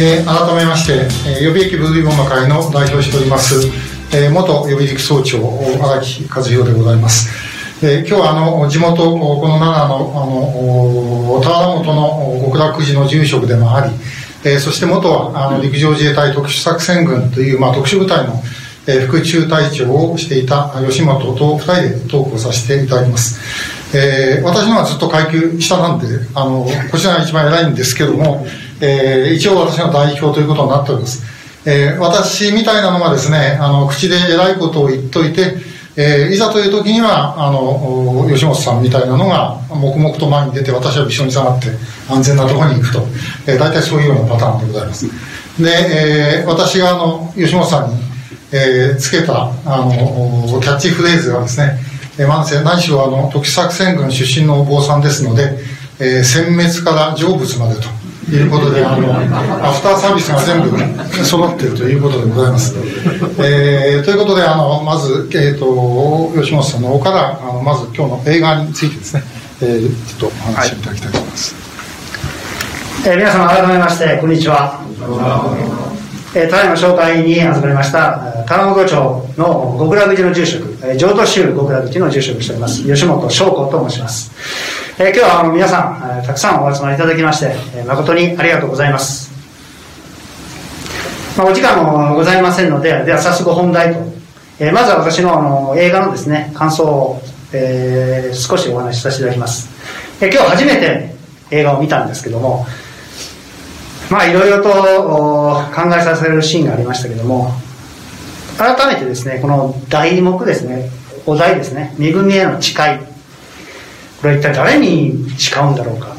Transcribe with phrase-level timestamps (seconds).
[0.00, 3.66] えー、改めまして、えー、予備役ブルーボンマ会の代表をしております、
[4.14, 5.38] えー、元予備役総長
[5.82, 13.92] 荒木和弘でございます、えー、今日はあの地元この奈良のあの田原本の極楽寺の住職でもあり、
[14.44, 18.40] えー、そして元はあの陸上自衛隊特殊作戦群という、まあ、特殊部隊の、
[18.86, 26.06] えー、副中隊長をしていた吉本と二人でトークをさせていただきます、えー、私のはずっと階級下なんで
[26.36, 28.46] あのこちらが一番偉いんですけども、
[28.80, 31.24] えー、一応私の代表ということになっております、
[31.66, 35.56] えー、私みたいなのがですねあの口で偉いことを言っといて
[36.00, 41.70] えー、いざという時にはあの吉本さんみたいなのが黙々と前に出て私は後ろに下がって
[42.08, 43.00] 安全なところに行くと、
[43.50, 45.08] えー、大体そういうようなパターンでございます。
[45.60, 47.96] で、えー、私があの吉本さんに、
[48.52, 51.80] えー、つけたあのキャッチフレーズがですね、
[52.16, 55.58] えー、なんせ何しろあの特殊作戦軍出身のお坊さんですので、
[55.98, 57.97] えー、殲滅から成仏までと。
[58.36, 59.12] いうことで、あの、
[59.66, 62.74] アフターサービスが全部揃っているということでございます。
[63.38, 69.22] えー、ということで、あの、まず、えっ、ー、と、吉本さんの方から、あのまず今日の映画についてですね、
[69.62, 71.54] えー、ちょっとお話しいただきたいと思います。
[73.02, 74.80] はい、えー、皆様改めまして、こんにちは。
[76.34, 78.94] えー、ただいま紹介に預かりました、玉子町
[79.38, 84.77] の極楽寺の住職、えー、浄土宗極楽寺の住職しております、吉本翔子と申します。
[85.00, 89.30] えー、今日はあの皆さん、えー、たくさんお集まりいただきまして、えー、誠にありがとうございます。
[91.38, 94.00] まあ、お時間もございませんので、では早速本題と。
[94.58, 99.68] えー、まずは私のあの映画のですね、感想を、えー、少しお話しさせていただきます。
[100.20, 101.14] えー、今日初めて
[101.52, 102.66] 映画を見たんですけども、
[104.10, 107.52] まあいろいろと考えさせるシーンがありましたけども、
[108.58, 110.90] 改めてですね、この題目ですね、
[111.24, 113.17] お題ですね、恵みへの誓い。
[114.20, 116.16] これは一体誰に誓うんだろうか。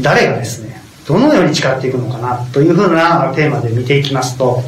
[0.00, 4.62] 誰がですねどのように誓っていくのかなというふうなテーマで見ていきますと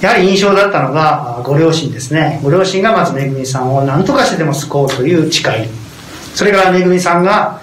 [0.00, 2.40] やはり印象だったのがご両親ですね。
[2.42, 5.68] ご両親がまずめぐみさんを何とかしてでも救おうという誓い。
[6.34, 7.62] それからめぐみさんが、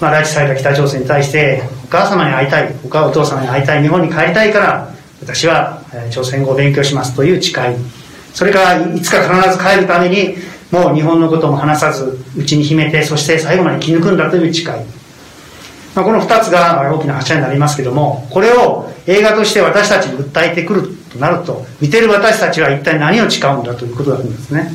[0.00, 7.54] まあ、拉致された北朝鮮に対してお母様に会いたいお父様に会いたい日本に帰りたいから私は朝鮮語を勉強しますという誓い。
[8.32, 10.36] それからいつか必ず帰るために
[10.70, 14.66] もう日本のことも話さず内に秘めてそして最後まで気抜くんだという誓い、
[15.94, 24.72] まあ、この2つが大きな柱になりますけどもこれを映画として私たちに訴えてくるとなると見てる私たちは一体何を誓うんだということなんですね。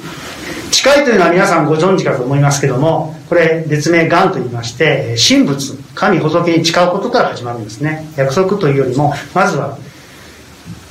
[0.71, 8.05] 誓いというのは皆さんご存知かと思いますけどもこれ別名がんと言いまして神仏神仏に誓うことから始まるんですね。
[8.17, 9.77] 約束というよりもまずは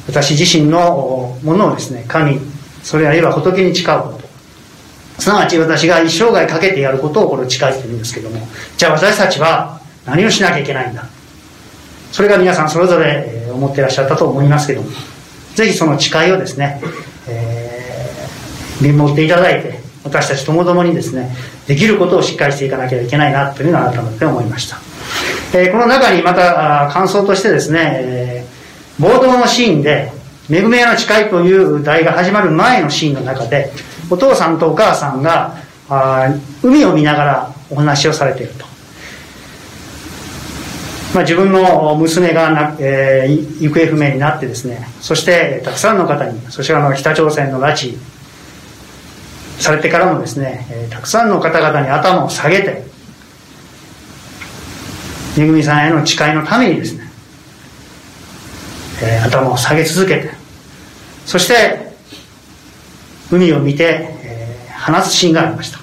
[0.07, 2.41] 私自身のものをですね神
[2.83, 4.14] それあるいは仏に誓うこと。
[5.19, 11.05] すなわち私が一生涯かけてやることをこれ誓いって言うんですけどもじゃあ私たちは何をしなきゃいけないんだ？
[12.13, 14.89] それが皆さんそれぞれ思っていらっしゃったと思いますけども
[15.55, 16.81] ぜひその誓いをですね、
[17.29, 21.35] えー、見守っていただいて私たちともどもにですね
[21.67, 24.77] できることをしっかりしていかなきゃいけないなというのを改めて思いました、
[25.59, 30.13] えー、この中にまた感想としてですね、えー、冒頭のシーンで
[30.51, 33.73] 「恵みへの誓い」という題が始まる前のシーンの中で
[34.11, 35.57] お父さんとお母さんが
[35.89, 36.29] あ
[36.63, 38.65] 海を見ながらお話をされていると、
[41.15, 44.87] まあ、自分の娘がな、えー、行方不明になってですね。
[45.01, 47.97] そしてたくさんの方にそしてあの北朝鮮の拉致
[49.59, 52.85] されてからもですね、えー、たくさんの方々に頭を下げて
[55.39, 57.11] めぐみさんへの誓いのためにですね、
[59.03, 60.31] えー、頭を下げ続けて
[61.27, 61.84] そして
[63.31, 65.79] 海を見て、えー、話すシーンがありました。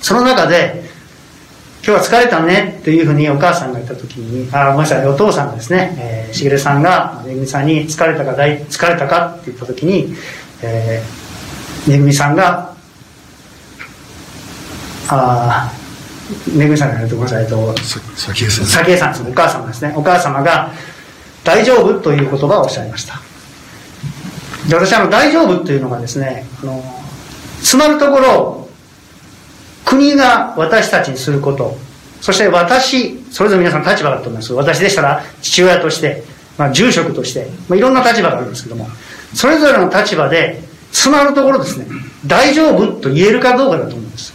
[0.00, 0.82] その中で
[1.84, 10.14] 今日は疲れたねっていうふうにお母さんが言った時にあごめんなさいお父さんがですね、えー、しげるさんがめぐみさんに疲れたか疲れたかって言った時に、
[10.62, 12.74] えー、めぐみさんが
[15.08, 15.72] あ
[16.54, 17.74] めぐみさんがごめんなさいと
[18.16, 19.12] 早紀江さん。
[19.12, 19.92] ですお母様ですね。
[19.96, 20.72] お母様が
[21.44, 23.20] 大丈夫という言葉をおっしゃいました
[24.68, 26.82] で私あの大丈夫っていうのがですねあの
[27.62, 28.68] つまるところ
[29.84, 31.76] 国が私たちにすること
[32.20, 34.52] そして私それぞれ皆さん立場だと思います。
[34.52, 36.22] 私でしたら父親として、
[36.56, 38.86] まあ、住職として、まあ、いろんな立場があるんですけども
[39.34, 40.62] それぞれの立場で
[40.92, 41.86] つまるところですね。
[42.26, 44.32] 大丈夫と言えるかどうかだと思うんです。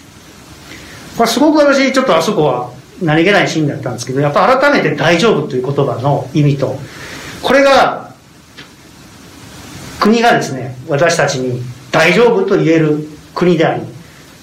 [1.15, 2.71] これすごく私ちょっとあそこは
[3.01, 6.75] 何気ないシーンだったんですけどやっぱ改めて大丈夫という言葉の意味と
[7.41, 8.06] これが
[10.07, 11.62] 国がですね私たちに
[11.92, 13.83] 大丈夫と言える国であり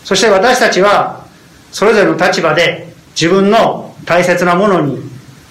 [0.05, 1.26] そして私たちは
[1.72, 4.99] それぞれの立場で自分の大切なものに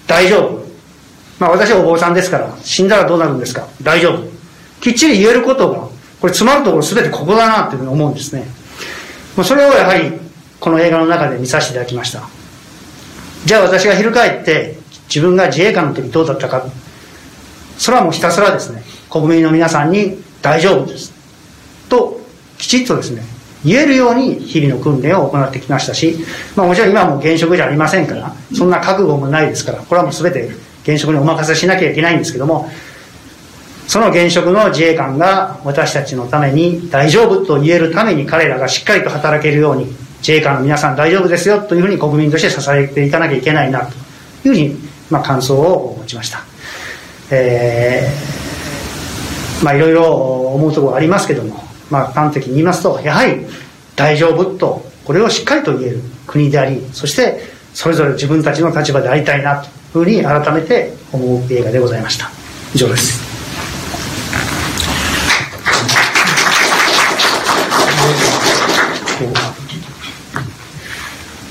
[0.06, 0.64] 大丈夫
[1.40, 3.66] まあ私はお坊さんですから、死んだらどうなるんですか？
[3.82, 4.22] 大丈夫。
[4.80, 5.80] きっちり言えることが、
[6.20, 8.44] これ詰まるところ全てここだなっていうふうに思うんですね。
[9.36, 10.12] まあそれをやはり、
[10.60, 12.22] この映画の中で見させていただきました。
[13.46, 14.78] じゃあ私が翻って、
[15.08, 16.64] 自分が自衛官の時どうだったか。
[17.78, 21.12] それはもうひたすらですね、国民の皆さんに大丈夫です。
[21.88, 22.20] と、
[22.58, 23.22] きちっとですね、
[23.64, 26.16] 言えるように日々の訓練を行ってきましたし、
[26.54, 30.50] まあ、もちろん今はもう現職じゃありませんから、そんな覚悟もないですから、これはもう全て
[30.82, 32.70] 現職にお任せしなきゃいけないんですけども、
[33.86, 39.86] その現職の自衛官が私たちのために大丈夫と言えるために彼らがしっかりと働けるように、
[40.18, 43.94] 自衛官の皆さん大丈夫ですよというふうに国民として支えていかなきゃいけないなという
[44.44, 44.76] ふうに、
[45.10, 46.53] まあ、感想を持ちました。
[47.34, 50.04] えー、まあいろいろ
[50.54, 53.46] 思うところありますけども、まあ端的に言いますと、やはり
[53.96, 57.40] 大丈夫と、これをしっかりと言える国であり、そして
[57.74, 62.30] それぞれ自分たちの立場でありたいなというふうに改めて思う映画でございました。
[62.74, 63.34] 以上です。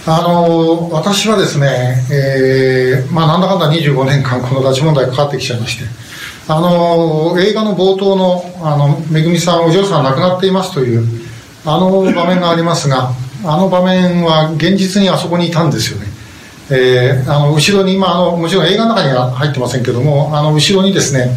[0.06, 5.86] あの私はですね、えーまあ、なんだかんだ25年間この拉致問題かかってきちゃいまして
[6.50, 11.08] あの映画の冒頭のあのめぐみさんお嬢さん亡くなっていますという
[11.66, 13.12] あの場面がありますが
[13.46, 16.08] あの場面は現実にあそこにいたんですよね、
[16.70, 21.34] えー、あの後ろに今あのもちろん映画の中には入ってませんけどもあの後ろにですね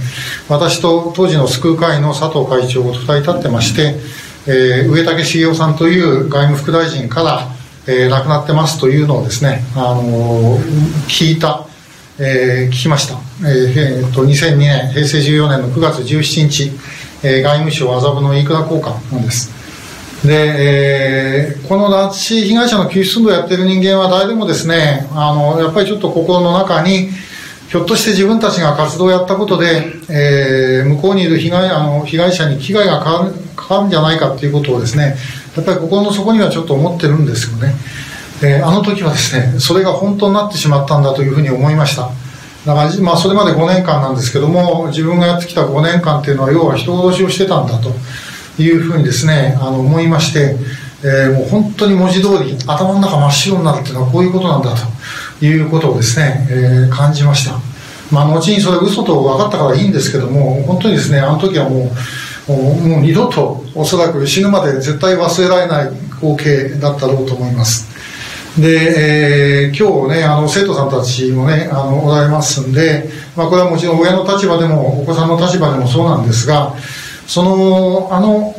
[0.48, 3.94] 私と当時の救う会の佐藤会長が2人立ってまして、
[4.48, 7.55] えー、上竹茂雄さんという外務副大臣から
[7.88, 10.60] えー、亡くなってますというのをですね、あのー、
[11.08, 11.66] 聞いた、
[12.18, 13.18] えー、聞きました。
[13.46, 16.72] えー、と2002年、平成14年の9月17日、
[17.22, 19.54] えー、外務省麻布の飯倉交換なんです。
[20.24, 27.10] で、えー、この拉致被害者の救出運動をやってる人間は誰でもですね、あの、やっぱりちょっと心の中に、
[27.68, 33.00] ひょっとして自分たちが活動をやったことで、えー、向こうにいる被害あの被害者に危害が
[33.56, 35.16] かかるんじゃないかということをですね、
[35.56, 37.74] やっぱり心の底にはちょっと思ってるんですよね、
[38.42, 42.10] え、あの時はですねそれが本当になってしまったんだというふうに思いました。
[42.66, 47.92] だから、まあ、それまで5年間なんですけども自分がやってきた5年間っていうのは要は人殺しをしてたんだと
[48.60, 50.56] いうふうにですねあの思いまして、
[51.04, 54.74] えー、もう本当に文字通り頭の中真っ白になるっていうのはこういうことなんだ
[55.38, 57.56] ということをですね、えー、感じました。
[58.10, 61.90] まあ、後にそれ嘘と分かったからいいんですけども本当にですねあの時はもう
[62.48, 65.90] もう二度とおそらく死ぬまで絶対忘れられない
[66.20, 67.96] 光景だったろうと思います。
[68.60, 76.74] で、えー、今日ねあの生徒さんたちもねあのおられますんで、まあ、これはもちろん親の立場でもお子さんの立場でもそうなんですが
[77.26, 78.54] そのあの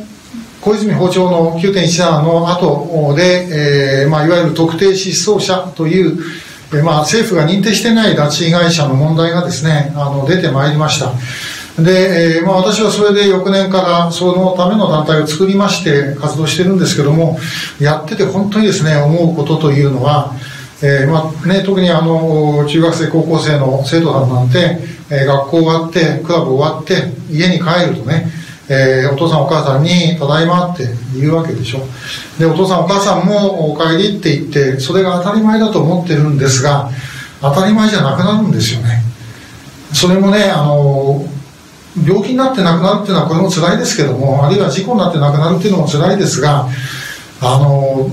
[0.60, 6.18] 小泉包丁の9.17の後で、えーまあ、いわゆる特定失踪者という、
[6.72, 11.12] えーまあ、政府が認定してない拉致被害者の問題がですねあの出てまいりました。
[11.78, 17.38] で、えー、まあ、私はそれで翌年からそのための団体を作りまして活動してるんですけども
[17.80, 20.34] やってて本当にですね思うことというのは、
[20.82, 24.78] えー、まあね、特にあの中学生高校生の生徒さんなんて、
[25.10, 28.30] えー、学校終わってクラブ終わって家に帰るとね
[28.70, 30.86] えー、お父さんお母さんに「ただいま」って
[31.18, 31.80] 言うわけでしょ。
[32.38, 36.90] でお父さんお母さんも「お帰り」って言ってそれが当たり前だと思ってるんですが
[37.40, 39.02] 当たり前じゃなくなるんですよね。
[39.94, 41.24] それもねあの
[42.06, 46.68] 病気になって亡くなるっていうのはこれも辛いですけどもあるいは事故になって亡くなるっていうのも辛いですが
[47.40, 48.08] あの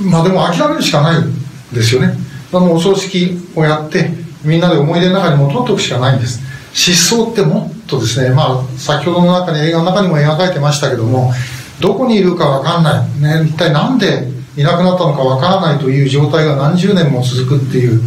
[0.00, 1.34] まあでも諦めるしかないん
[1.72, 2.14] ですよね。
[2.52, 4.10] あのお葬式をやって
[4.44, 6.40] みんなで思い出の中に戻っておくしかないんです。
[6.72, 11.32] 失踪ってもっとですねまあ先ほどの中に映画の中にも描かれてましたけども
[11.80, 18.02] どこにいるか分かんない、ね、一体何でいなくなったのか分からないという状態が何十年も続くっていう、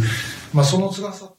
[0.52, 1.33] まあ、その辛さ